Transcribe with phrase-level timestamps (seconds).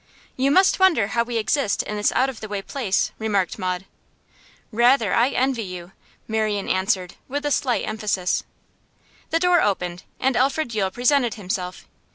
[0.35, 3.85] 'You must wonder how we exist in this out of the way place,' remarked Maud.
[4.71, 5.91] 'Rather, I envy you,'
[6.27, 8.43] Marian answered, with a slight emphasis.
[9.29, 11.85] The door opened, and Alfred Yule presented himself.